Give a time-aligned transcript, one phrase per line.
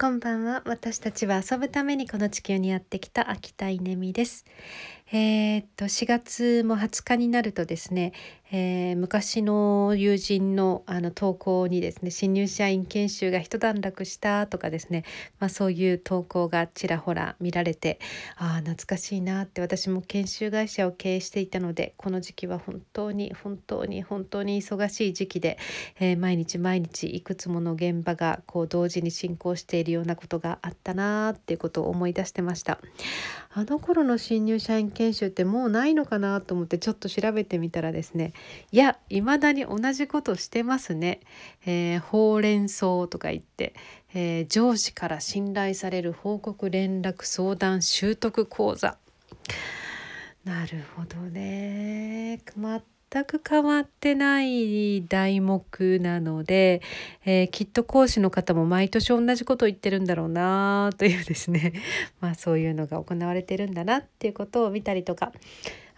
[0.00, 0.62] こんばんは。
[0.64, 4.46] 私たちは遊ぶためにこの地球にやってきた秋田稲美です。
[5.10, 8.12] えー、っと4月も20日になるとですね、
[8.50, 15.04] えー、昔の友人のあの投稿にですね新入社員研修が一段落したとかですね、
[15.38, 17.98] まあ、そういう投稿がちらほら見られて
[18.36, 25.58] ああ懐かしいなって私も研修会社を経営していたのでこの時期は本当に本当に本当に忙しい時期で、
[25.98, 32.78] えー、毎日毎日いくつもの現場がこう同時に進行しているようなことがあったなーっていうことを思い出してました。
[33.54, 38.32] あの頃の新入社員研研修ってもうないのかなと思ってちょっと調べてみたらですね
[38.70, 41.20] いや未だに同じことしてますね。
[41.66, 43.74] えー、ほうれん草とか言って、
[44.14, 48.96] えー、上司から信頼される報告連絡相談習得講座。
[50.44, 52.40] なるほどね。
[53.12, 56.80] 全く変わってない題目なので、
[57.26, 61.74] えー、きっと講師の方も毎年同じことを言ってるんだろうなというですね。
[62.20, 65.32] まあそういうのが行われてるんだなっていうことを見たりとか。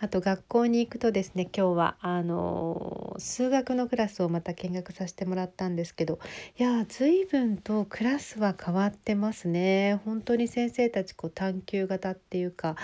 [0.01, 6.19] あと学校に行くとですね今日はあの数学のクラスをまた見学させてもらったんですけど
[6.59, 10.01] いや随分とクラスは変わってますね。
[10.05, 12.77] 本当に先生たちこう探究型っていうか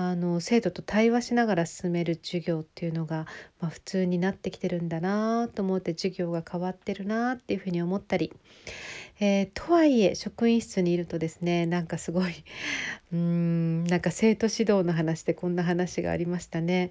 [0.00, 3.26] あの生徒と対話しながら進める授業っていうのが、
[3.58, 8.32] まあ、普通になってきてるんだなと思って授業が変わってるなっていうふうに思ったり、
[9.20, 12.32] えー、とはいえ職員室にいるとですねなんかすごい
[13.12, 16.90] うんなんか生徒指導の話でこんな話がありましたね。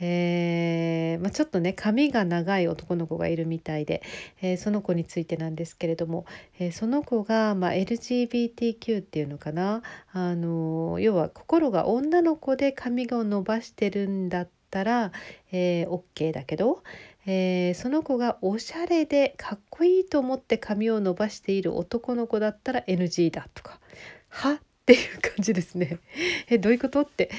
[0.00, 4.02] えー、まあ、ちょっとね髪が長い男の子がいるみたいで、
[4.42, 6.26] えー、その子についてなんですけれども、
[6.58, 15.12] えー、その子が、まあ、LGBTQ っていうのかなあの要は心が女の子で髪を伸ばしてるんだったら、
[15.52, 16.82] え OK だけど、
[17.26, 23.80] えその子がおしゃれでかっこいいと思って髪を伸ばしている男の子だったら NG だとか。
[24.28, 24.60] は？
[24.84, 25.98] っていう感じですね。
[26.48, 27.00] えどういうこと？
[27.02, 27.30] って、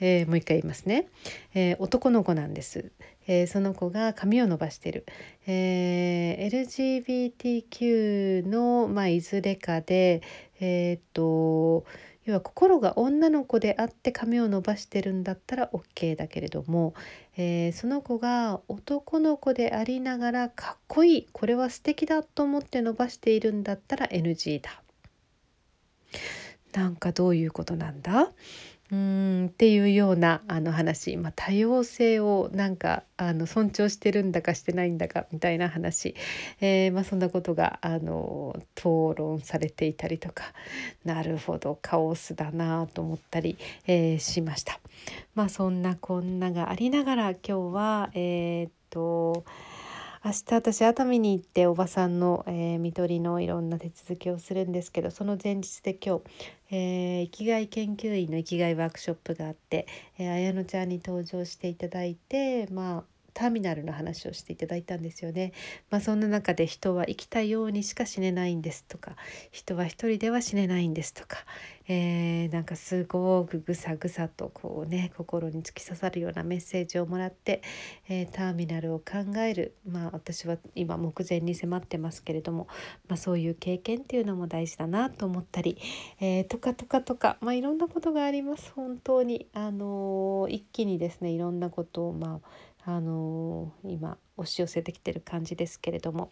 [0.00, 1.08] えー、もう一回言いますね、
[1.54, 2.92] えー、男の子なんです、
[3.26, 5.04] えー、その子が髪を伸ばしてる、
[5.46, 10.22] え LGBTQ の、まあ、いずれかで
[10.60, 11.84] えっと
[12.24, 16.94] 要は心が女の子であって髪を伸ばしてるんだったら OK だけれども、
[17.36, 24.82] えその子が男の子でありながらかっこいいこれは素敵だと思って伸ばしているんだったら NG だ。
[26.72, 28.32] なんかどういうことなんだ？
[28.94, 36.14] うんっていうようなあの話、まあ、多様性をなんかあの尊重してるんだかしてないんだかみたいな話、
[36.60, 40.44] えー、まあ、そんなことがあの討論されていたりとか
[41.04, 44.78] なるほどカオスだなと思ったり、えー、しました。
[45.34, 49.44] まあ、そんなこんながありながら今日はえー、っと
[50.26, 56.22] 明日私熱海に行っておばさんの、えー、看取りのいろんな手続きをするんですけどその前日で今日、
[56.70, 59.86] えー、生きがい研究員の生きがいワークショップがあって、
[60.16, 65.52] えー、綾乃ちゃんに登場していただいてまあターミナルの話をしていただいたんですよね。
[65.90, 69.16] まあ、そんな中で人は生きたようにしか死ねないんですとか
[69.50, 71.38] 人は一人では死ねないんですとか、
[71.88, 77.62] えー、なんかすごくぐさぐさとこうね心に突き刺さるようなメッセージをもらって、
[78.08, 82.68] えー、ターミナルを考えるまあ私は今目前に迫ってますけれども、
[83.08, 85.78] まあ、そういう経験っていうのも大事だなと思ったり、
[86.20, 89.48] えー、とかとかとか、まあ、いろんなことがあります本当に。
[89.52, 92.48] あの一気にですねいろんなことをまあ
[92.86, 96.30] あのー、今押し寄せてきてる感じですけれども、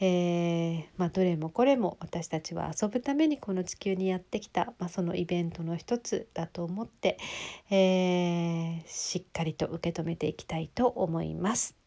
[0.00, 7.18] えー、まあ、どれもこれも私たちは遊ぶためにこの地球にやってきた、まあ、そのイベントの一つだと思って、
[7.70, 11.79] えー、しっかりと受け止めていきたいと思います。